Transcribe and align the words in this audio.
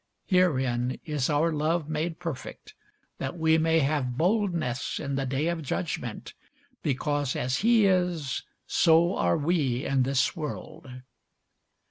Herein 0.25 0.99
is 1.05 1.29
our 1.29 1.51
love 1.53 1.87
made 1.87 2.17
perfect, 2.17 2.73
that 3.19 3.37
we 3.37 3.59
may 3.59 3.81
have 3.81 4.17
boldness 4.17 4.99
in 4.99 5.13
the 5.13 5.27
day 5.27 5.45
of 5.47 5.61
judgment: 5.61 6.33
because 6.81 7.35
as 7.35 7.57
he 7.57 7.85
is, 7.85 8.41
so 8.65 9.15
are 9.15 9.37
we 9.37 9.85
in 9.85 10.01
this 10.01 10.35
world. 10.35 10.89